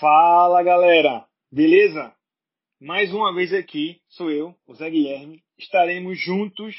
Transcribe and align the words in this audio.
Fala 0.00 0.62
galera, 0.62 1.26
beleza? 1.52 2.16
Mais 2.80 3.12
uma 3.12 3.34
vez 3.34 3.52
aqui, 3.52 4.00
sou 4.08 4.30
eu, 4.30 4.56
o 4.66 4.74
Zé 4.74 4.88
Guilherme. 4.88 5.44
Estaremos 5.58 6.18
juntos 6.18 6.74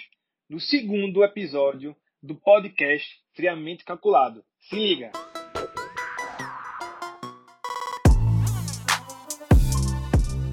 no 0.49 0.59
segundo 0.59 1.23
episódio 1.23 1.95
do 2.19 2.33
podcast 2.33 3.07
Friamente 3.35 3.85
Calculado. 3.85 4.43
Se 4.61 4.75
liga! 4.75 5.11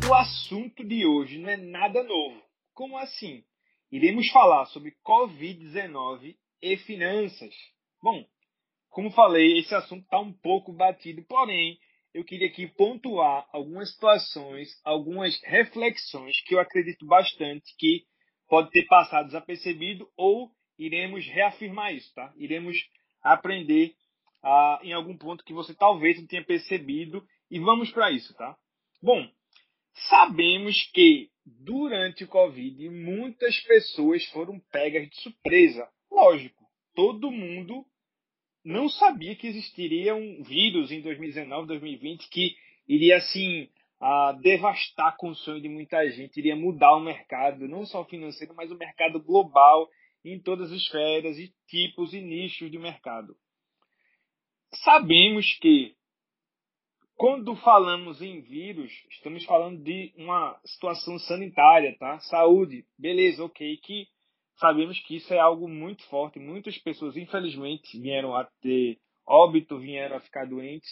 O 0.06 0.14
assunto 0.14 0.84
de 0.84 1.06
hoje 1.06 1.38
não 1.38 1.48
é 1.48 1.56
nada 1.56 2.02
novo. 2.02 2.42
Como 2.74 2.98
assim? 2.98 3.44
Iremos 3.90 4.28
falar 4.28 4.66
sobre 4.66 4.94
Covid-19 5.02 6.36
e 6.60 6.76
finanças. 6.76 7.54
Bom, 8.02 8.26
como 8.90 9.10
falei, 9.10 9.56
esse 9.56 9.74
assunto 9.74 10.02
está 10.02 10.20
um 10.20 10.34
pouco 10.34 10.70
batido, 10.70 11.22
porém, 11.22 11.78
eu 12.14 12.24
queria 12.24 12.48
aqui 12.48 12.66
pontuar 12.66 13.46
algumas 13.52 13.92
situações, 13.92 14.68
algumas 14.84 15.40
reflexões 15.42 16.40
que 16.42 16.54
eu 16.54 16.60
acredito 16.60 17.06
bastante 17.06 17.74
que 17.76 18.04
pode 18.48 18.70
ter 18.70 18.86
passado 18.86 19.26
desapercebido 19.26 20.08
ou 20.16 20.50
iremos 20.78 21.26
reafirmar 21.26 21.94
isso, 21.94 22.12
tá? 22.14 22.32
Iremos 22.36 22.76
aprender 23.22 23.94
ah, 24.42 24.80
em 24.82 24.92
algum 24.92 25.16
ponto 25.16 25.44
que 25.44 25.52
você 25.52 25.74
talvez 25.74 26.18
não 26.18 26.26
tenha 26.26 26.44
percebido 26.44 27.24
e 27.50 27.58
vamos 27.58 27.90
para 27.90 28.10
isso, 28.10 28.34
tá? 28.34 28.56
Bom, 29.02 29.28
sabemos 30.08 30.90
que 30.92 31.30
durante 31.44 32.24
o 32.24 32.28
Covid 32.28 32.88
muitas 32.90 33.58
pessoas 33.60 34.24
foram 34.26 34.60
pegas 34.70 35.08
de 35.08 35.20
surpresa. 35.20 35.88
Lógico, 36.10 36.64
todo 36.94 37.30
mundo 37.30 37.84
não 38.68 38.86
sabia 38.86 39.34
que 39.34 39.46
existiria 39.46 40.14
um 40.14 40.42
vírus 40.42 40.92
em 40.92 41.00
2019, 41.00 41.68
2020 41.68 42.28
que 42.28 42.54
iria 42.86 43.16
assim 43.16 43.66
a 43.98 44.32
devastar 44.32 45.16
com 45.16 45.30
o 45.30 45.34
sonho 45.34 45.62
de 45.62 45.70
muita 45.70 46.06
gente, 46.10 46.36
iria 46.36 46.54
mudar 46.54 46.94
o 46.94 47.00
mercado, 47.00 47.66
não 47.66 47.86
só 47.86 48.04
financeiro, 48.04 48.54
mas 48.54 48.70
o 48.70 48.76
mercado 48.76 49.22
global 49.22 49.88
em 50.22 50.38
todas 50.38 50.70
as 50.70 50.82
esferas 50.82 51.38
e 51.38 51.50
tipos 51.66 52.12
e 52.12 52.20
nichos 52.20 52.70
de 52.70 52.78
mercado. 52.78 53.34
Sabemos 54.84 55.58
que 55.60 55.94
quando 57.16 57.56
falamos 57.56 58.20
em 58.20 58.42
vírus, 58.42 58.92
estamos 59.10 59.44
falando 59.46 59.82
de 59.82 60.12
uma 60.14 60.60
situação 60.66 61.18
sanitária, 61.18 61.96
tá? 61.98 62.20
Saúde, 62.20 62.84
beleza, 62.98 63.42
ok, 63.42 63.78
que 63.78 64.06
sabemos 64.58 64.98
que 65.00 65.16
isso 65.16 65.32
é 65.32 65.38
algo 65.38 65.68
muito 65.68 66.02
forte. 66.04 66.38
Muitas 66.38 66.76
pessoas, 66.78 67.16
infelizmente, 67.16 67.98
vieram 67.98 68.34
a 68.34 68.44
ter 68.60 68.98
óbito, 69.26 69.78
vieram 69.78 70.16
a 70.16 70.20
ficar 70.20 70.46
doentes. 70.46 70.88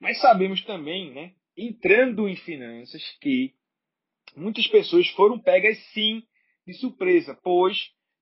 Mas 0.00 0.20
sabemos 0.20 0.64
também, 0.64 1.12
né, 1.12 1.32
entrando 1.56 2.28
em 2.28 2.36
finanças, 2.36 3.02
que 3.20 3.52
muitas 4.36 4.66
pessoas 4.68 5.08
foram 5.10 5.38
pegas 5.38 5.76
sim 5.92 6.22
de 6.66 6.74
surpresa, 6.74 7.38
pois 7.42 7.76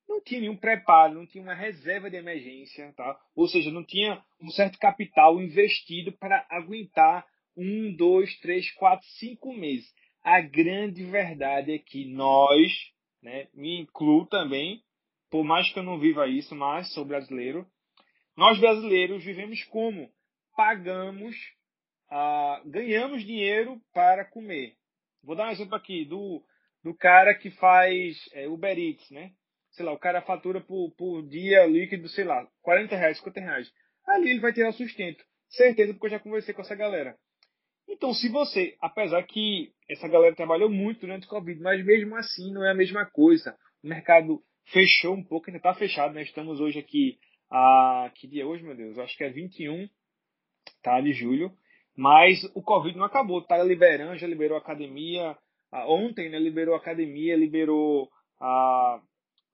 não 0.07 0.21
tinha 0.21 0.41
nenhum 0.41 0.55
preparo, 0.55 1.15
não 1.15 1.27
tinha 1.27 1.43
uma 1.43 1.53
reserva 1.53 2.09
de 2.09 2.15
emergência, 2.15 2.93
tá? 2.95 3.19
ou 3.35 3.47
seja, 3.47 3.69
não 3.69 3.83
tinha 3.83 4.23
um 4.41 4.49
certo 4.49 4.79
capital 4.79 5.41
investido 5.41 6.13
para 6.13 6.45
aguentar 6.49 7.25
um, 7.55 7.93
dois, 7.95 8.39
três, 8.39 8.71
quatro, 8.71 9.05
cinco 9.19 9.53
meses. 9.53 9.87
A 10.23 10.39
grande 10.41 11.03
verdade 11.03 11.73
é 11.73 11.79
que 11.79 12.05
nós, 12.05 12.71
né? 13.21 13.47
Me 13.53 13.81
incluo 13.81 14.25
também, 14.25 14.83
por 15.29 15.43
mais 15.43 15.71
que 15.71 15.79
eu 15.79 15.83
não 15.83 15.99
viva 15.99 16.27
isso, 16.27 16.55
mas 16.55 16.91
sou 16.93 17.05
brasileiro. 17.05 17.65
Nós 18.35 18.59
brasileiros 18.59 19.23
vivemos 19.23 19.63
como? 19.65 20.11
Pagamos, 20.55 21.35
ah, 22.09 22.61
ganhamos 22.65 23.25
dinheiro 23.25 23.81
para 23.93 24.25
comer. 24.25 24.75
Vou 25.23 25.35
dar 25.35 25.47
um 25.47 25.51
exemplo 25.51 25.75
aqui 25.75 26.05
do, 26.05 26.43
do 26.83 26.95
cara 26.95 27.35
que 27.35 27.49
faz 27.51 28.17
é, 28.33 28.47
Uber 28.47 28.77
Eats, 28.77 29.09
né? 29.11 29.31
Sei 29.71 29.85
lá, 29.85 29.91
o 29.91 29.99
cara 29.99 30.21
fatura 30.21 30.61
por, 30.61 30.91
por 30.91 31.21
dia 31.27 31.65
líquido, 31.65 32.07
sei 32.09 32.23
lá, 32.23 32.47
40 32.61 32.95
reais, 32.95 33.17
50 33.17 33.39
reais. 33.39 33.71
Ali 34.05 34.29
ele 34.31 34.39
vai 34.39 34.53
ter 34.53 34.65
o 34.65 34.71
sustento. 34.71 35.23
Certeza, 35.49 35.93
porque 35.93 36.07
eu 36.07 36.11
já 36.11 36.19
conversei 36.19 36.53
com 36.53 36.61
essa 36.61 36.75
galera. 36.75 37.17
Então, 37.87 38.13
se 38.13 38.29
você, 38.29 38.75
apesar 38.81 39.23
que 39.23 39.71
essa 39.89 40.07
galera 40.07 40.35
trabalhou 40.35 40.69
muito 40.69 41.01
durante 41.01 41.25
o 41.25 41.29
Covid, 41.29 41.61
mas 41.61 41.83
mesmo 41.85 42.15
assim 42.15 42.51
não 42.51 42.65
é 42.65 42.71
a 42.71 42.75
mesma 42.75 43.05
coisa. 43.05 43.57
O 43.83 43.87
mercado 43.87 44.41
fechou 44.65 45.13
um 45.15 45.23
pouco, 45.23 45.49
ainda 45.49 45.57
está 45.57 45.73
fechado, 45.73 46.13
né? 46.13 46.21
Estamos 46.23 46.59
hoje 46.59 46.79
aqui, 46.79 47.17
a, 47.49 48.11
que 48.15 48.27
dia 48.27 48.43
é 48.43 48.45
hoje, 48.45 48.63
meu 48.63 48.75
Deus? 48.75 48.97
Eu 48.97 49.03
acho 49.03 49.15
que 49.17 49.23
é 49.23 49.29
21 49.29 49.87
tá, 50.83 50.99
de 50.99 51.13
julho. 51.13 51.51
Mas 51.95 52.43
o 52.53 52.61
Covid 52.61 52.95
não 52.97 53.05
acabou, 53.05 53.41
tá 53.41 53.61
liberando, 53.63 54.17
já 54.17 54.27
liberou 54.27 54.57
a 54.57 54.61
academia. 54.61 55.35
ontem, 55.87 56.29
né, 56.29 56.37
liberou 56.37 56.75
a 56.75 56.77
academia, 56.77 57.35
liberou 57.35 58.09
a 58.39 59.01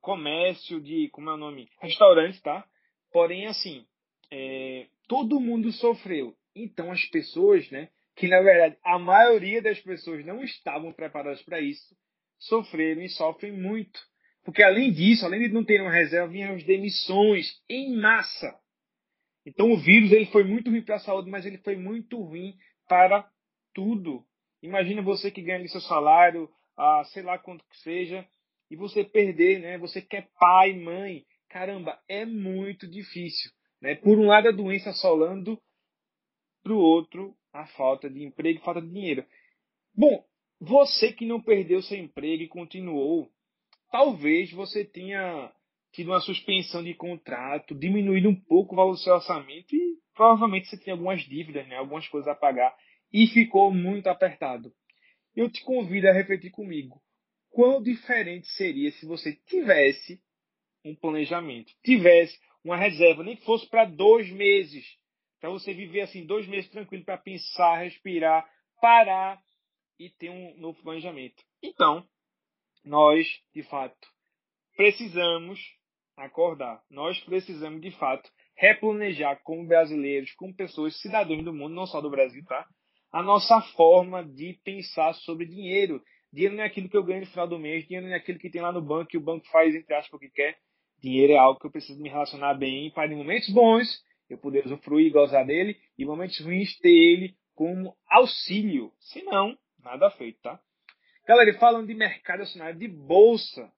comércio 0.02 0.82
de, 0.82 1.08
como 1.10 1.30
é 1.30 1.34
o 1.34 1.38
nome? 1.38 1.70
Restaurantes, 1.80 2.42
tá? 2.42 2.66
Porém, 3.14 3.48
assim, 3.48 3.86
é, 4.30 4.88
todo 5.08 5.40
mundo 5.40 5.72
sofreu. 5.72 6.36
Então 6.54 6.92
as 6.92 7.06
pessoas, 7.06 7.70
né, 7.72 7.90
que 8.16 8.28
na 8.28 8.42
verdade 8.42 8.78
a 8.84 9.00
maioria 9.00 9.62
das 9.62 9.80
pessoas 9.80 10.26
não 10.26 10.44
estavam 10.44 10.92
preparadas 10.94 11.42
para 11.42 11.60
isso, 11.60 11.96
sofreram 12.38 13.02
e 13.02 13.10
sofrem 13.10 13.52
muito. 13.52 14.00
Porque 14.44 14.62
além 14.62 14.92
disso, 14.92 15.26
além 15.26 15.42
de 15.42 15.54
não 15.54 15.64
ter 15.64 15.82
uma 15.82 15.92
reserva, 15.92 16.28
vinham 16.28 16.56
as 16.56 16.64
demissões 16.64 17.48
em 17.70 17.96
massa. 17.96 18.54
Então 19.46 19.72
o 19.72 19.78
vírus 19.78 20.12
ele 20.12 20.26
foi 20.28 20.44
muito 20.44 20.70
ruim 20.70 20.82
para 20.82 20.96
a 20.96 21.00
saúde, 21.00 21.30
mas 21.30 21.46
ele 21.46 21.58
foi 21.60 21.76
muito 21.76 22.22
ruim 22.22 22.56
para 22.88 23.28
tudo. 23.74 24.26
Imagina 24.62 25.02
você 25.02 25.32
que 25.32 25.42
ganha 25.42 25.68
seu 25.68 25.82
salário, 25.82 26.50
ah, 26.78 27.04
sei 27.14 27.24
lá 27.24 27.38
quanto 27.38 27.66
que 27.66 27.78
seja, 27.80 28.26
e 28.70 28.76
você 28.76 29.04
perder, 29.04 29.60
né? 29.60 29.78
Você 29.78 30.02
quer 30.02 30.30
pai, 30.40 30.74
mãe. 30.74 31.26
Caramba, 31.50 32.00
é 32.08 32.26
muito 32.26 32.88
difícil. 32.88 33.52
Né? 33.82 33.96
Por 33.96 34.18
um 34.18 34.28
lado 34.28 34.48
a 34.48 34.52
doença 34.52 34.90
assolando, 34.90 35.62
para 36.64 36.74
o 36.74 36.78
outro 36.78 37.36
a 37.54 37.68
falta 37.68 38.10
de 38.10 38.24
emprego 38.24 38.60
e 38.60 38.64
falta 38.64 38.82
de 38.82 38.90
dinheiro. 38.90 39.26
Bom, 39.96 40.26
você 40.60 41.14
que 41.14 41.26
não 41.26 41.42
perdeu 41.42 41.82
seu 41.82 41.98
emprego 41.98 42.44
e 42.44 42.48
continuou, 42.48 43.30
talvez 43.92 44.52
você 44.52 44.84
tenha 44.84 45.54
tido 45.92 46.10
uma 46.10 46.22
suspensão 46.22 46.84
de 46.84 46.96
contrato, 46.96 47.76
diminuído 47.76 48.28
um 48.28 48.36
pouco 48.36 48.74
o 48.74 48.76
valor 48.76 48.94
do 48.94 48.98
seu 48.98 49.14
orçamento 49.14 49.76
e 49.76 50.00
provavelmente 50.16 50.68
você 50.68 50.78
tem 50.78 50.92
algumas 50.92 51.22
dívidas, 51.22 51.68
né, 51.68 51.78
algumas 51.78 52.08
coisas 52.08 52.28
a 52.28 52.36
pagar 52.36 52.76
e 53.12 53.28
ficou 53.28 53.72
muito 53.72 54.08
apertado. 54.08 54.74
Eu 55.36 55.50
te 55.50 55.64
convido 55.64 56.08
a 56.08 56.14
refletir 56.14 56.50
comigo. 56.50 57.00
Quão 57.52 57.82
diferente 57.82 58.48
seria 58.48 58.92
se 58.94 59.06
você 59.06 59.36
tivesse 59.46 60.20
um 60.84 60.96
planejamento, 60.96 61.72
tivesse 61.84 62.40
uma 62.64 62.76
reserva, 62.76 63.24
nem 63.24 63.36
que 63.36 63.46
fosse 63.46 63.70
para 63.70 63.86
dois 63.86 64.30
meses, 64.32 64.98
para 65.44 65.50
você 65.50 65.74
viver 65.74 66.00
assim 66.00 66.26
dois 66.26 66.48
meses 66.48 66.72
tranquilo 66.72 67.04
para 67.04 67.18
pensar, 67.18 67.80
respirar, 67.80 68.50
parar 68.80 69.38
e 70.00 70.10
ter 70.10 70.30
um 70.30 70.56
novo 70.56 70.82
planejamento. 70.82 71.44
Então, 71.62 72.02
nós, 72.82 73.28
de 73.54 73.62
fato, 73.64 74.08
precisamos 74.78 75.60
acordar. 76.16 76.82
Nós 76.90 77.20
precisamos, 77.26 77.82
de 77.82 77.92
fato, 77.92 78.32
replanejar 78.56 79.42
como 79.44 79.68
brasileiros, 79.68 80.32
como 80.36 80.56
pessoas, 80.56 80.98
cidadãos 81.02 81.44
do 81.44 81.54
mundo, 81.54 81.76
não 81.76 81.88
só 81.88 82.00
do 82.00 82.10
Brasil, 82.10 82.42
tá? 82.46 82.66
A 83.12 83.22
nossa 83.22 83.60
forma 83.76 84.24
de 84.24 84.58
pensar 84.64 85.14
sobre 85.14 85.46
dinheiro. 85.46 86.02
Dinheiro 86.32 86.56
não 86.56 86.64
é 86.64 86.68
aquilo 86.68 86.88
que 86.88 86.96
eu 86.96 87.04
ganho 87.04 87.20
no 87.20 87.28
final 87.28 87.50
do 87.50 87.60
mês, 87.60 87.86
dinheiro 87.86 88.08
não 88.08 88.14
é 88.14 88.18
aquilo 88.18 88.40
que 88.40 88.50
tem 88.50 88.62
lá 88.62 88.72
no 88.72 88.82
banco 88.82 89.10
e 89.14 89.18
o 89.18 89.22
banco 89.22 89.46
faz, 89.50 89.76
entre 89.76 89.94
aspas, 89.94 90.14
o 90.14 90.20
que 90.20 90.30
quer. 90.30 90.58
Dinheiro 91.02 91.34
é 91.34 91.38
algo 91.38 91.60
que 91.60 91.68
eu 91.68 91.72
preciso 91.72 92.02
me 92.02 92.08
relacionar 92.08 92.54
bem 92.54 92.90
para 92.92 93.12
em 93.12 93.18
momentos 93.18 93.50
bons 93.50 94.02
eu 94.30 94.38
poder 94.38 94.66
usufruir 94.66 95.08
e 95.08 95.12
gozar 95.12 95.46
dele, 95.46 95.78
e 95.98 96.06
momentos 96.06 96.40
ruins 96.40 96.78
ter 96.80 96.90
ele 96.90 97.36
como 97.56 97.96
auxílio. 98.08 98.92
Se 99.00 99.22
não, 99.24 99.58
nada 99.80 100.10
feito, 100.12 100.42
tá? 100.42 100.60
Galera, 101.28 101.54
falando 101.58 101.88
de 101.88 101.94
mercado 101.94 102.42
acionário 102.42 102.78
de 102.78 102.88
bolsa, 102.88 103.72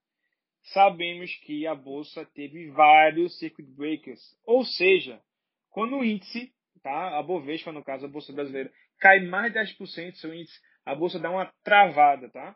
sabemos 0.73 1.33
que 1.45 1.67
a 1.67 1.75
bolsa 1.75 2.25
teve 2.33 2.69
vários 2.71 3.37
circuit 3.37 3.67
breakers, 3.75 4.21
ou 4.45 4.65
seja, 4.65 5.21
quando 5.69 5.97
o 5.97 6.03
índice, 6.03 6.51
tá, 6.81 7.19
a 7.19 7.21
Bovespa 7.21 7.71
no 7.71 7.83
caso, 7.83 8.05
a 8.05 8.09
bolsa 8.09 8.33
brasileira, 8.33 8.71
cai 8.99 9.19
mais 9.19 9.51
de 9.51 9.59
10% 9.59 10.15
seu 10.15 10.33
índice, 10.33 10.59
a 10.85 10.95
bolsa 10.95 11.19
dá 11.19 11.29
uma 11.29 11.51
travada, 11.63 12.29
tá? 12.29 12.55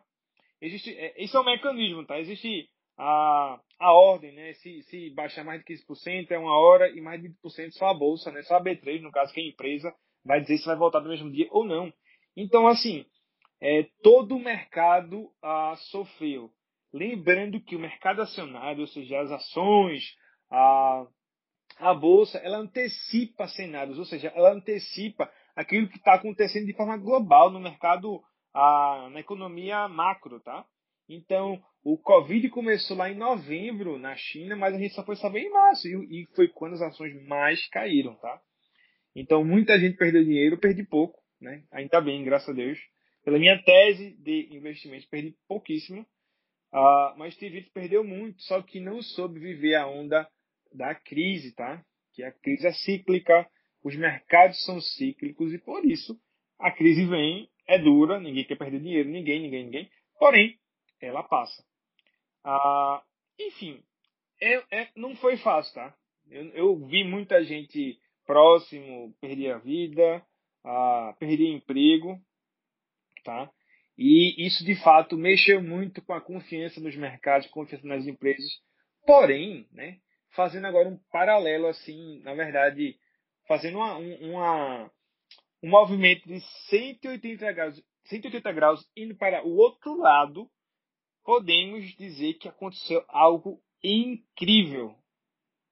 Existe, 0.60 0.94
é, 0.96 1.22
esse 1.22 1.36
é 1.36 1.40
um 1.40 1.44
mecanismo, 1.44 2.04
tá? 2.04 2.18
Existe 2.18 2.68
a, 3.00 3.58
a 3.78 3.92
ordem, 3.92 4.32
né? 4.32 4.52
Se, 4.54 4.82
se 4.82 5.10
baixar 5.10 5.42
mais 5.42 5.64
de 5.64 5.74
15% 5.74 6.30
é 6.30 6.38
uma 6.38 6.52
hora 6.52 6.90
e 6.90 7.00
mais 7.00 7.20
de 7.20 7.30
20% 7.30 7.72
só 7.72 7.88
a 7.88 7.94
bolsa, 7.94 8.30
né? 8.30 8.42
Só 8.42 8.56
a 8.56 8.62
B3, 8.62 9.00
no 9.00 9.10
caso 9.10 9.32
que 9.32 9.40
é 9.40 9.44
a 9.44 9.48
empresa, 9.48 9.94
vai 10.22 10.40
dizer 10.42 10.58
se 10.58 10.66
vai 10.66 10.76
voltar 10.76 11.00
no 11.00 11.08
mesmo 11.08 11.32
dia 11.32 11.48
ou 11.50 11.64
não. 11.64 11.90
Então, 12.36 12.68
assim, 12.68 13.06
é, 13.58 13.88
todo 14.02 14.36
o 14.36 14.42
mercado 14.42 15.30
ah, 15.42 15.74
sofreu. 15.90 16.50
Lembrando 16.92 17.60
que 17.60 17.74
o 17.74 17.80
mercado 17.80 18.20
acionário, 18.20 18.82
ou 18.82 18.86
seja, 18.86 19.18
as 19.20 19.30
ações, 19.30 20.04
a, 20.50 21.06
a 21.78 21.94
bolsa, 21.94 22.36
ela 22.38 22.58
antecipa 22.58 23.48
cenários, 23.48 23.98
ou 23.98 24.04
seja, 24.04 24.30
ela 24.34 24.52
antecipa 24.52 25.30
aquilo 25.56 25.88
que 25.88 25.96
está 25.96 26.14
acontecendo 26.14 26.66
de 26.66 26.76
forma 26.76 26.98
global 26.98 27.50
no 27.50 27.60
mercado, 27.60 28.20
a, 28.52 29.08
na 29.10 29.20
economia 29.20 29.88
macro, 29.88 30.38
tá? 30.40 30.66
Então, 31.08 31.62
o 31.82 31.96
Covid 31.96 32.48
começou 32.50 32.96
lá 32.96 33.10
em 33.10 33.16
novembro 33.16 33.98
na 33.98 34.14
China, 34.14 34.54
mas 34.54 34.74
a 34.74 34.78
gente 34.78 34.94
só 34.94 35.04
foi 35.04 35.16
saber 35.16 35.40
em 35.40 35.50
março 35.50 35.88
e, 35.88 36.26
foi 36.34 36.48
quando 36.48 36.74
as 36.74 36.82
ações 36.82 37.14
mais 37.26 37.66
caíram, 37.68 38.14
tá? 38.16 38.40
Então, 39.16 39.42
muita 39.44 39.78
gente 39.78 39.96
perdeu 39.96 40.22
dinheiro, 40.22 40.56
eu 40.56 40.60
perdi 40.60 40.84
pouco, 40.84 41.18
né? 41.40 41.64
Ainda 41.72 42.00
bem, 42.00 42.22
graças 42.22 42.50
a 42.50 42.52
Deus. 42.52 42.78
Pela 43.24 43.38
minha 43.38 43.60
tese 43.62 44.12
de 44.22 44.48
investimento, 44.54 45.08
perdi 45.08 45.34
pouquíssimo. 45.48 46.02
Uh, 46.72 47.18
mas 47.18 47.36
teve 47.36 47.56
gente 47.56 47.66
que 47.66 47.72
perdeu 47.72 48.04
muito, 48.04 48.40
só 48.42 48.62
que 48.62 48.78
não 48.78 49.02
soube 49.02 49.40
viver 49.40 49.74
a 49.74 49.88
onda 49.88 50.28
da 50.72 50.94
crise, 50.94 51.52
tá? 51.54 51.84
Que 52.14 52.22
a 52.22 52.30
crise 52.30 52.66
é 52.66 52.72
cíclica, 52.72 53.48
os 53.82 53.96
mercados 53.96 54.62
são 54.64 54.80
cíclicos 54.80 55.52
e 55.52 55.58
por 55.58 55.84
isso 55.84 56.16
a 56.58 56.70
crise 56.70 57.06
vem, 57.06 57.48
é 57.66 57.78
dura, 57.78 58.20
ninguém 58.20 58.44
quer 58.44 58.56
perder 58.56 58.80
dinheiro, 58.80 59.08
ninguém, 59.08 59.40
ninguém, 59.40 59.64
ninguém. 59.64 59.90
Porém, 60.18 60.56
ela 61.00 61.22
passa. 61.22 61.64
Uh, 62.44 63.00
enfim, 63.38 63.82
é, 64.40 64.62
é, 64.70 64.88
não 64.96 65.14
foi 65.16 65.36
fácil, 65.36 65.74
tá? 65.74 65.94
Eu, 66.30 66.48
eu, 66.50 66.86
vi 66.86 67.04
muita 67.04 67.42
gente 67.44 68.00
próximo 68.24 69.14
perder 69.20 69.52
a 69.52 69.58
vida, 69.58 70.24
uh, 70.64 71.14
perder 71.18 71.48
emprego, 71.48 72.18
tá? 73.24 73.50
E 73.98 74.46
isso, 74.46 74.64
de 74.64 74.74
fato, 74.76 75.16
mexeu 75.16 75.62
muito 75.62 76.00
com 76.02 76.14
a 76.14 76.20
confiança 76.20 76.80
nos 76.80 76.96
mercados, 76.96 77.48
confiança 77.48 77.86
nas 77.86 78.06
empresas. 78.06 78.50
Porém, 79.06 79.68
né, 79.72 79.98
fazendo 80.30 80.66
agora 80.66 80.88
um 80.88 80.98
paralelo, 81.10 81.66
assim, 81.66 82.20
na 82.22 82.34
verdade, 82.34 82.98
fazendo 83.46 83.78
uma, 83.78 83.96
uma, 83.96 84.90
um 85.62 85.68
movimento 85.68 86.26
de 86.26 86.40
180 86.68 87.52
graus, 87.52 87.82
180 88.04 88.52
graus 88.52 88.88
indo 88.96 89.14
para 89.16 89.44
o 89.46 89.56
outro 89.56 89.96
lado, 89.98 90.50
podemos 91.24 91.84
dizer 91.96 92.34
que 92.34 92.48
aconteceu 92.48 93.04
algo 93.08 93.60
incrível. 93.82 94.94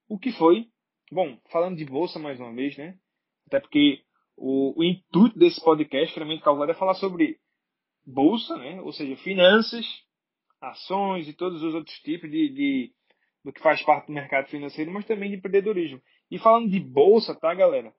O 0.08 0.18
que 0.18 0.32
foi? 0.32 0.68
Bom, 1.10 1.38
falando 1.50 1.76
de 1.76 1.84
bolsa 1.84 2.18
mais 2.18 2.38
uma 2.38 2.52
vez, 2.54 2.76
né? 2.76 2.98
Até 3.46 3.60
porque 3.60 4.02
o, 4.36 4.78
o 4.78 4.84
intuito 4.84 5.38
desse 5.38 5.62
podcast, 5.62 6.14
claramente 6.14 6.42
calculado, 6.42 6.72
é 6.72 6.74
falar 6.74 6.94
sobre 6.94 7.38
bolsa, 8.06 8.56
né? 8.56 8.80
ou 8.80 8.92
seja, 8.92 9.16
finanças, 9.16 9.84
ações 10.60 11.28
e 11.28 11.32
todos 11.32 11.62
os 11.62 11.74
outros 11.74 11.96
tipos 12.00 12.30
de, 12.30 12.48
de, 12.48 12.92
do 13.44 13.52
que 13.52 13.60
faz 13.60 13.82
parte 13.82 14.06
do 14.06 14.12
mercado 14.12 14.48
financeiro, 14.48 14.90
mas 14.90 15.06
também 15.06 15.30
de 15.30 15.36
empreendedorismo. 15.36 16.00
E 16.30 16.38
falando 16.38 16.70
de 16.70 16.80
bolsa, 16.80 17.34
tá, 17.34 17.54
galera? 17.54 17.92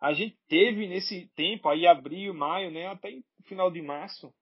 A 0.00 0.12
gente 0.12 0.36
teve 0.48 0.88
nesse 0.88 1.30
tempo, 1.36 1.68
aí 1.68 1.86
abril, 1.86 2.34
maio, 2.34 2.70
né, 2.70 2.88
até 2.88 3.10
final 3.44 3.70
de 3.70 3.80
março, 3.80 4.32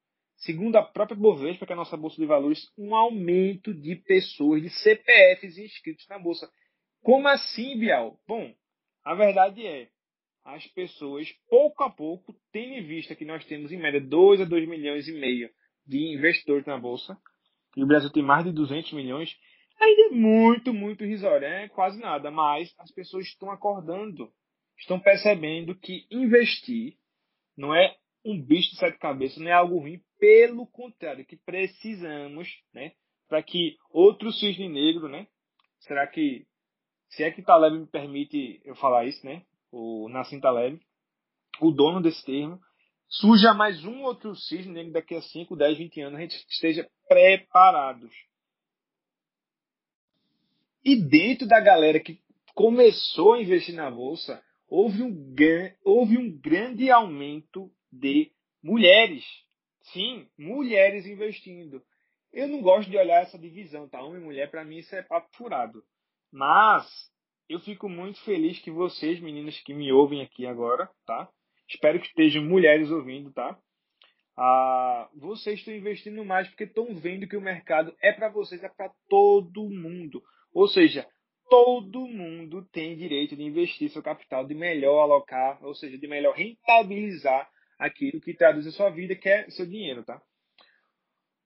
segundo 0.41 0.77
a 0.77 0.83
própria 0.83 1.17
Bovespa, 1.17 1.67
que 1.67 1.73
é 1.73 1.75
a 1.75 1.77
nossa 1.77 1.97
bolsa 1.97 2.17
de 2.17 2.27
valores, 2.27 2.71
um 2.77 2.95
aumento 2.95 3.73
de 3.73 3.97
pessoas, 3.97 4.63
de 4.63 4.71
CPFs 4.71 5.59
inscritos 5.59 6.07
na 6.09 6.19
bolsa. 6.19 6.51
Como 7.03 7.29
assim, 7.29 7.79
Bial? 7.79 8.19
Bom, 8.27 8.53
a 9.05 9.15
verdade 9.15 9.67
é, 9.67 9.89
as 10.45 10.67
pessoas, 10.69 11.29
pouco 11.49 11.85
a 11.85 11.91
pouco, 11.91 12.35
tendo 12.53 12.75
em 12.75 12.87
vista 12.87 13.15
que 13.15 13.25
nós 13.25 13.45
temos 13.45 13.71
em 13.71 13.77
média 13.77 14.01
2 14.01 14.41
a 14.41 14.45
2 14.45 14.69
milhões 14.69 15.09
e 15.09 15.13
meio 15.13 15.51
de 15.87 16.15
investidores 16.15 16.67
na 16.67 16.79
Bolsa, 16.79 17.17
e 17.77 17.83
o 17.83 17.87
Brasil 17.87 18.11
tem 18.11 18.23
mais 18.23 18.45
de 18.45 18.53
200 18.53 18.93
milhões, 18.93 19.37
ainda 19.79 20.03
é 20.03 20.11
muito, 20.11 20.73
muito 20.73 21.05
risório, 21.05 21.47
é 21.47 21.69
quase 21.69 22.01
nada, 22.01 22.31
mas 22.31 22.75
as 22.79 22.91
pessoas 22.91 23.27
estão 23.27 23.51
acordando, 23.51 24.31
estão 24.79 24.99
percebendo 24.99 25.75
que 25.75 26.07
investir 26.11 26.99
não 27.57 27.75
é 27.75 27.95
um 28.25 28.41
bicho 28.41 28.71
de 28.71 28.77
sete 28.77 28.99
cabeças, 28.99 29.39
não 29.39 29.51
é 29.51 29.53
algo 29.53 29.79
ruim, 29.79 30.01
pelo 30.19 30.67
contrário, 30.67 31.25
que 31.25 31.37
precisamos, 31.37 32.49
né, 32.73 32.93
para 33.29 33.43
que 33.43 33.77
outro 33.91 34.33
cisne 34.33 34.69
negro, 34.69 35.09
né, 35.09 35.27
será 35.81 36.07
que, 36.07 36.47
se 37.09 37.23
é 37.23 37.31
que 37.31 37.43
Taleb 37.43 37.79
me 37.79 37.87
permite 37.87 38.61
eu 38.65 38.77
falar 38.77 39.07
isso, 39.07 39.25
né, 39.25 39.43
o 39.73 40.09
Nassim 40.09 40.41
Taleb, 40.41 40.81
o 41.61 41.71
dono 41.71 42.01
desse 42.01 42.25
termo, 42.25 42.61
surja 43.09 43.55
mais 43.55 43.85
um 43.85 44.03
outro 44.03 44.35
cisne 44.37 44.91
daqui 44.91 45.15
a 45.15 45.23
5, 45.23 45.57
10, 45.57 45.79
20 45.79 46.01
anos, 46.03 46.19
a 46.19 46.23
gente 46.23 46.47
esteja 46.49 46.89
preparados. 47.09 48.13
E 50.85 50.97
dentro 50.97 51.47
da 51.47 51.61
galera 51.61 52.01
que 52.01 52.21
começou 52.55 53.35
a 53.35 53.43
investir 53.43 53.75
na 53.75 53.91
bolsa, 53.91 54.43
houve 54.69 55.03
um, 55.03 55.35
houve 55.85 56.17
um 56.17 56.31
grande 56.39 56.91
aumento 56.91 57.71
de 57.93 58.31
mulheres. 58.63 59.25
Sim, 59.93 60.29
mulheres 60.39 61.07
investindo. 61.07 61.83
Eu 62.33 62.47
não 62.47 62.63
gosto 62.63 62.91
de 62.91 62.97
olhar 62.97 63.23
essa 63.23 63.39
divisão, 63.39 63.89
tá? 63.89 64.03
Homem 64.03 64.21
e 64.21 64.25
mulher, 64.25 64.51
para 64.51 64.65
mim 64.65 64.79
isso 64.79 64.95
é 64.95 65.03
papo 65.03 65.29
furado. 65.37 65.83
Mas 66.33 66.87
eu 67.49 67.59
fico 67.59 67.89
muito 67.89 68.21
feliz 68.21 68.59
que 68.61 68.71
vocês, 68.71 69.21
meninas 69.21 69.59
que 69.61 69.75
me 69.75 69.91
ouvem 69.93 70.23
aqui 70.23 70.47
agora, 70.47 70.89
tá? 71.05 71.29
Espero 71.69 71.99
que 72.01 72.07
estejam 72.07 72.45
mulheres 72.45 72.91
ouvindo, 72.91 73.33
tá? 73.33 73.59
Ah, 74.37 75.11
vocês 75.17 75.59
estão 75.59 75.75
investindo 75.75 76.25
mais 76.25 76.49
porque 76.49 76.65
estão 76.65 76.95
vendo 76.95 77.27
que 77.27 77.37
o 77.37 77.41
mercado 77.41 77.95
é 78.01 78.13
para 78.13 78.29
vocês, 78.29 78.63
é 78.63 78.69
para 78.69 78.93
todo 79.09 79.69
mundo. 79.69 80.23
Ou 80.55 80.69
seja, 80.69 81.07
todo 81.49 82.07
mundo 82.07 82.65
tem 82.73 82.97
direito 82.97 83.37
de 83.37 83.43
investir 83.43 83.91
seu 83.91 84.03
capital, 84.03 84.47
de 84.47 84.55
melhor 84.55 85.01
alocar, 85.01 85.63
ou 85.65 85.75
seja, 85.75 85.99
de 85.99 86.07
melhor 86.07 86.35
rentabilizar 86.35 87.51
aquilo 87.81 88.21
que 88.21 88.35
traduz 88.35 88.67
a 88.67 88.71
sua 88.71 88.91
vida, 88.91 89.17
que 89.17 89.29
é 89.29 89.49
seu 89.51 89.67
dinheiro, 89.67 90.05
tá? 90.05 90.21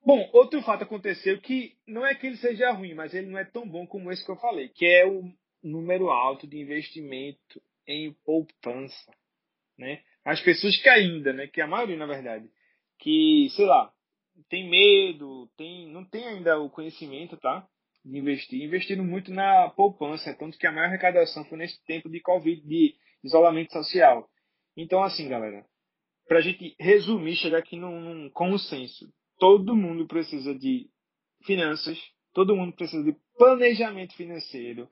Bom, 0.04 0.28
outro 0.34 0.60
fato 0.62 0.82
aconteceu 0.82 1.40
que 1.40 1.76
não 1.86 2.04
é 2.04 2.14
que 2.14 2.26
ele 2.26 2.36
seja 2.36 2.72
ruim, 2.72 2.92
mas 2.92 3.14
ele 3.14 3.28
não 3.28 3.38
é 3.38 3.44
tão 3.44 3.66
bom 3.66 3.86
como 3.86 4.12
esse 4.12 4.22
que 4.22 4.30
eu 4.30 4.36
falei, 4.36 4.68
que 4.68 4.84
é 4.84 5.06
o 5.06 5.22
número 5.62 6.10
alto 6.10 6.46
de 6.46 6.58
investimento 6.58 7.62
em 7.86 8.12
poupança, 8.24 9.14
né? 9.78 10.02
As 10.24 10.40
pessoas 10.40 10.76
que 10.76 10.88
ainda, 10.88 11.32
né, 11.32 11.46
que 11.46 11.60
a 11.60 11.66
maioria 11.66 11.96
na 11.96 12.06
verdade, 12.06 12.50
que, 12.98 13.48
sei 13.50 13.64
lá, 13.64 13.90
tem 14.50 14.68
medo, 14.68 15.48
tem, 15.56 15.88
não 15.88 16.04
tem 16.04 16.26
ainda 16.26 16.58
o 16.60 16.68
conhecimento, 16.68 17.36
tá? 17.36 17.66
De 18.04 18.18
investir, 18.18 18.62
investindo 18.62 19.02
muito 19.02 19.32
na 19.32 19.70
poupança, 19.70 20.34
tanto 20.34 20.58
que 20.58 20.66
a 20.66 20.72
maior 20.72 20.88
arrecadação 20.88 21.44
foi 21.46 21.58
nesse 21.58 21.82
tempo 21.86 22.10
de 22.10 22.20
Covid, 22.20 22.60
de 22.66 22.94
isolamento 23.22 23.72
social. 23.72 24.28
Então, 24.76 25.02
assim, 25.02 25.28
galera, 25.28 25.64
para 26.26 26.38
a 26.38 26.42
gente 26.42 26.74
resumir, 26.78 27.36
chegar 27.36 27.58
aqui 27.58 27.76
num, 27.76 28.00
num 28.00 28.30
consenso, 28.30 29.12
todo 29.38 29.76
mundo 29.76 30.06
precisa 30.06 30.54
de 30.54 30.88
finanças, 31.44 31.98
todo 32.32 32.56
mundo 32.56 32.74
precisa 32.74 33.02
de 33.04 33.16
planejamento 33.36 34.14
financeiro, 34.14 34.88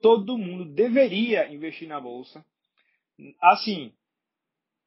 todo 0.00 0.38
mundo 0.38 0.64
deveria 0.64 1.52
investir 1.52 1.88
na 1.88 2.00
bolsa. 2.00 2.44
Assim, 3.40 3.92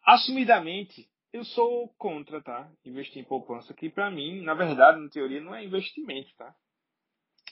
assumidamente, 0.04 1.10
eu 1.34 1.44
sou 1.44 1.90
contra, 1.98 2.42
tá? 2.42 2.72
Investir 2.86 3.22
em 3.22 3.26
poupança, 3.26 3.74
que 3.74 3.90
para 3.90 4.10
mim, 4.10 4.42
na 4.42 4.54
verdade, 4.54 5.00
na 5.00 5.10
teoria, 5.10 5.42
não 5.42 5.54
é 5.54 5.64
investimento, 5.64 6.30
tá? 6.38 6.56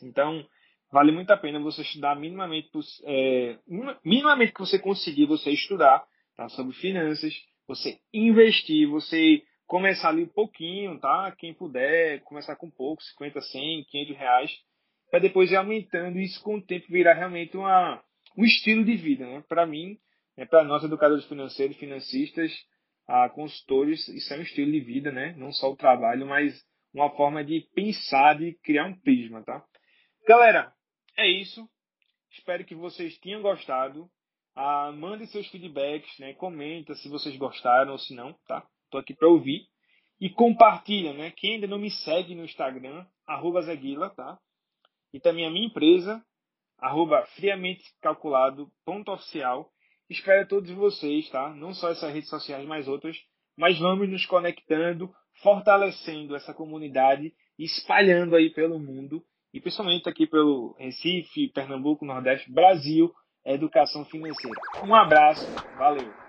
Então, 0.02 0.46
vale 0.92 1.12
muito 1.12 1.32
a 1.32 1.38
pena 1.38 1.60
você 1.60 1.82
estudar 1.82 2.16
minimamente, 2.16 2.70
é, 3.04 3.60
minimamente 4.04 4.54
que 4.54 4.60
você 4.60 4.80
conseguir, 4.80 5.26
você 5.26 5.52
estudar 5.52 6.06
tá? 6.36 6.48
sobre 6.50 6.74
finanças, 6.76 7.34
você 7.70 8.00
investir, 8.12 8.90
você 8.90 9.44
começar 9.68 10.10
ali 10.10 10.24
um 10.24 10.28
pouquinho, 10.28 11.00
tá? 11.00 11.32
Quem 11.38 11.54
puder, 11.54 12.22
começar 12.24 12.56
com 12.56 12.70
pouco, 12.70 13.04
50, 13.04 13.40
100, 13.40 13.84
500 13.86 14.18
reais, 14.18 14.52
para 15.12 15.20
depois 15.20 15.52
ir 15.52 15.56
aumentando 15.56 16.18
e 16.18 16.24
isso 16.24 16.42
com 16.42 16.56
o 16.56 16.62
tempo 16.62 16.88
virar 16.90 17.14
realmente 17.14 17.56
uma, 17.56 18.04
um 18.36 18.44
estilo 18.44 18.84
de 18.84 18.96
vida. 18.96 19.24
Né? 19.24 19.44
Para 19.48 19.68
mim, 19.68 20.00
né, 20.36 20.46
para 20.46 20.64
nós 20.64 20.84
educadores 20.84 21.26
financeiros, 21.26 21.78
financistas, 21.78 22.52
a 23.08 23.30
consultores, 23.30 24.08
isso 24.08 24.34
é 24.34 24.38
um 24.38 24.42
estilo 24.42 24.72
de 24.72 24.80
vida, 24.80 25.12
né? 25.12 25.36
não 25.38 25.52
só 25.52 25.72
o 25.72 25.78
trabalho, 25.78 26.26
mas 26.26 26.60
uma 26.92 27.12
forma 27.12 27.44
de 27.44 27.68
pensar, 27.76 28.36
de 28.36 28.54
criar 28.64 28.86
um 28.86 29.00
prisma. 29.00 29.44
Tá? 29.44 29.64
Galera, 30.28 30.74
é 31.16 31.28
isso. 31.28 31.70
Espero 32.32 32.66
que 32.66 32.74
vocês 32.74 33.20
tenham 33.20 33.44
gostado. 33.44 34.10
Ah, 34.62 34.92
mandem 34.92 35.26
seus 35.28 35.48
feedbacks, 35.48 36.20
né? 36.20 36.34
comenta 36.34 36.94
se 36.96 37.08
vocês 37.08 37.34
gostaram 37.38 37.94
ou 37.94 37.98
se 37.98 38.14
não. 38.14 38.36
Tá? 38.46 38.68
Estou 38.84 39.00
aqui 39.00 39.14
para 39.14 39.30
ouvir. 39.30 39.62
E 40.20 40.30
compartilha, 40.30 41.14
né? 41.14 41.32
Quem 41.32 41.54
ainda 41.54 41.66
não 41.66 41.80
me 41.80 41.90
segue 41.90 42.36
no 42.36 42.44
Instagram, 42.44 43.06
arroba 43.26 43.62
Zaguila, 43.62 44.10
tá? 44.10 44.38
e 45.14 45.20
também 45.20 45.46
a 45.46 45.50
minha 45.50 45.68
empresa, 45.68 46.22
arroba 46.78 47.26
friamentecalculado.oficial. 47.38 49.72
Espero 50.10 50.46
todos 50.46 50.70
vocês, 50.72 51.30
tá? 51.30 51.56
Não 51.56 51.74
só 51.74 51.92
essas 51.92 52.14
redes 52.14 52.30
sociais, 52.30 52.68
mas 52.68 52.86
outras. 52.86 53.16
Mas 53.58 53.80
vamos 53.80 54.10
nos 54.10 54.26
conectando, 54.26 55.10
fortalecendo 55.42 56.36
essa 56.36 56.54
comunidade, 56.54 57.34
espalhando 57.58 58.36
aí 58.36 58.50
pelo 58.50 58.78
mundo 58.78 59.24
e 59.54 59.62
principalmente 59.62 60.10
aqui 60.10 60.28
pelo 60.28 60.76
Recife, 60.78 61.48
Pernambuco, 61.54 62.04
Nordeste, 62.04 62.52
Brasil, 62.52 63.16
educação 63.54 64.06
financeira. 64.06 64.60
Um 64.84 64.94
abraço, 64.96 65.48
valeu! 65.78 66.29